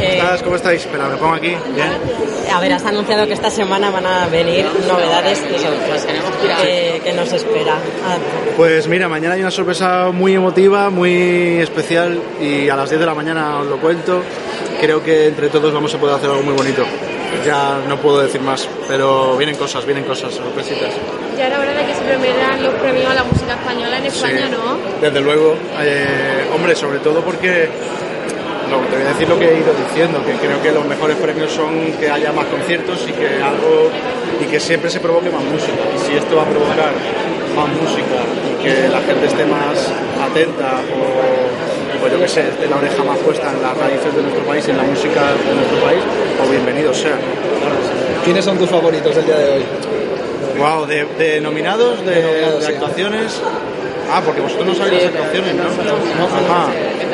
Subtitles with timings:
[0.00, 0.80] Eh, ¿Cómo estáis?
[0.82, 1.54] Espera, me pongo aquí.
[1.74, 1.92] Bien.
[2.52, 6.06] a ver, has anunciado que esta semana van a venir novedades y sorpresas
[6.62, 7.74] que, que nos espera.
[8.06, 8.16] Ah,
[8.56, 13.06] Pues mira, mañana hay una sorpresa muy emotiva, muy especial y a las 10 de
[13.06, 14.22] la mañana os lo cuento.
[14.80, 16.84] Creo que entre todos vamos a poder hacer algo muy bonito.
[17.44, 20.90] Ya no puedo decir más, pero vienen cosas, vienen cosas, sorpresitas.
[21.36, 24.46] Ya era hora de que se premiaran los premios a la música española en España,
[24.48, 25.00] Sí, ¿no?
[25.00, 25.56] Desde luego.
[25.80, 27.68] Eh, hombre, sobre todo porque
[28.70, 31.16] no, te voy a decir lo que he ido diciendo, que creo que los mejores
[31.16, 33.90] premios son que haya más conciertos y que algo
[34.40, 35.80] y que siempre se provoque más música.
[35.94, 36.92] Y si esto va a provocar
[37.56, 41.47] más música y que la gente esté más atenta o
[42.34, 44.82] pues esté la oreja más puesta en las raíces de nuestro país y en la
[44.82, 46.00] música de nuestro país,
[46.36, 47.16] pues bienvenido sea.
[48.24, 49.64] ¿Quiénes son tus favoritos del día de hoy?
[50.58, 52.14] Wow, de, de nominados, de,
[52.60, 53.40] de actuaciones.
[54.10, 55.62] Ah, porque vosotros no sabéis las actuaciones, ¿no?
[55.64, 56.68] Ajá.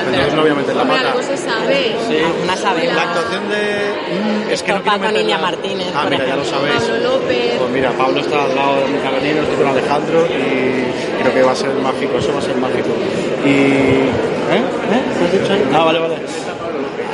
[0.07, 1.11] Entonces no voy a meter la pata.
[1.11, 1.95] algo se sabe.
[2.09, 2.19] Sí.
[2.43, 2.95] Una sabemos.
[2.97, 4.47] La actuación de.
[4.47, 5.11] Mm, es que no quiero.
[5.13, 6.75] Niña Martínez, Ah, mira, ya lo sabéis.
[6.75, 7.53] Pablo López.
[7.59, 11.43] Pues mira, Pablo está al lado de mi camerino, estoy con Alejandro y creo que
[11.43, 12.89] va a ser mágico, eso va a ser mágico.
[13.45, 13.51] Y.
[14.45, 14.57] ¿Eh?
[14.57, 15.03] ¿Eh?
[15.19, 15.65] ¿Qué has dicho ahí?
[15.73, 15.84] Ah,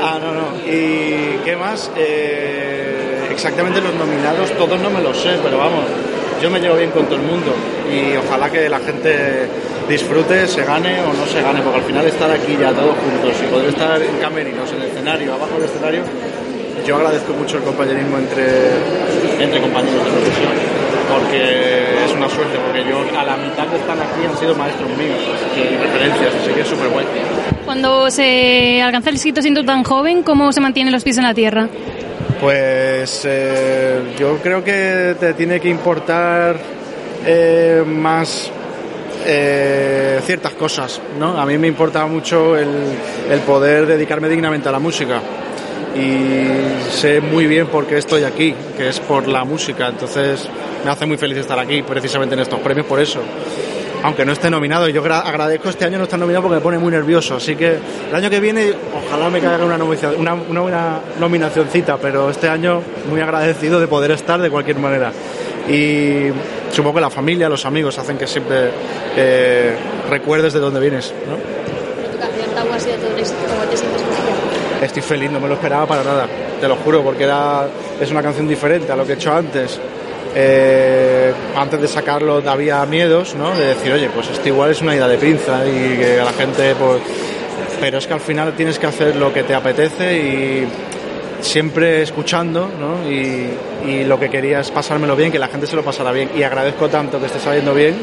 [0.02, 0.56] Ah, no, no.
[0.66, 1.90] ¿Y qué más?
[1.96, 5.84] Eh, exactamente los nominados, todos no me los sé, pero vamos,
[6.42, 7.54] yo me llevo bien con todo el mundo
[7.90, 9.48] y ojalá que la gente
[9.88, 13.34] disfrute, se gane o no se gane, porque al final estar aquí ya todos juntos
[13.42, 16.02] y poder estar en camerinos, en el escenario, abajo del escenario,
[16.86, 18.44] yo agradezco mucho el compañerismo entre,
[19.38, 20.52] entre compañeros de profesión,
[21.10, 24.88] porque es una suerte, porque yo a la mitad que están aquí han sido maestros
[24.96, 27.06] míos, así que referencias, así que es súper guay.
[27.64, 31.34] Cuando se alcanza el éxito siendo tan joven, ¿cómo se mantienen los pies en la
[31.34, 31.68] tierra?
[32.40, 36.56] Pues eh, yo creo que te tiene que importar
[37.26, 38.50] eh, más
[39.26, 41.38] eh, ciertas cosas, ¿no?
[41.38, 42.68] A mí me importa mucho el,
[43.30, 45.20] el poder dedicarme dignamente a la música
[45.96, 50.48] y sé muy bien por qué estoy aquí, que es por la música, entonces
[50.84, 53.20] me hace muy feliz estar aquí precisamente en estos premios por eso.
[54.02, 56.78] Aunque no esté nominado, yo gra- agradezco este año no estar nominado porque me pone
[56.78, 57.76] muy nervioso, así que
[58.08, 58.72] el año que viene
[59.06, 59.76] ojalá me caiga una,
[60.16, 62.80] una, una buena nominacioncita, pero este año
[63.10, 65.12] muy agradecido de poder estar de cualquier manera.
[65.68, 66.28] Y
[66.72, 68.70] supongo que la familia, los amigos hacen que siempre
[69.18, 69.74] eh,
[70.08, 71.12] recuerdes de dónde vienes.
[71.28, 71.36] ¿no?
[71.36, 72.89] Tu canción Tau ha sido
[74.82, 76.26] Estoy feliz, no me lo esperaba para nada,
[76.60, 77.66] te lo juro, porque era,
[78.00, 79.78] es una canción diferente a lo que he hecho antes.
[80.34, 83.54] Eh, antes de sacarlo había miedos, ¿no?
[83.56, 86.74] De decir, oye, pues esto igual es una idea de pinza y que la gente,
[86.76, 87.02] pues...
[87.80, 90.68] Pero es que al final tienes que hacer lo que te apetece y
[91.40, 93.10] siempre escuchando, ¿no?
[93.10, 93.56] Y,
[94.04, 96.30] lo que quería es pasármelo bien, que la gente se lo pasara bien.
[96.36, 97.96] Y agradezco tanto que esté saliendo bien,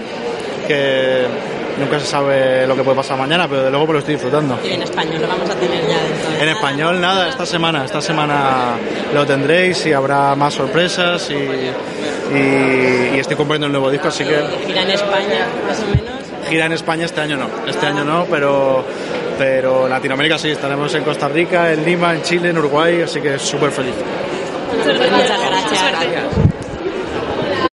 [1.80, 4.60] nunca se sabe lo que puede pasar mañana, pero de luego me lo estoy disfrutando.
[4.64, 6.52] Y en español lo vamos a tener ya dentro de En nada.
[6.52, 8.72] español nada, esta semana, esta semana
[9.14, 11.34] lo tendréis y habrá más sorpresas y,
[12.36, 16.50] y- y estoy componiendo el nuevo disco, así que Gira en España, más o menos.
[16.50, 18.84] gira en España este año no, este año no, pero
[19.38, 23.22] pero en Latinoamérica sí, estaremos en Costa Rica, en Lima, en Chile, en Uruguay, así
[23.22, 23.94] que súper feliz.
[24.76, 26.57] Muchas gracias.